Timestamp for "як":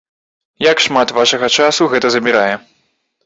0.71-0.79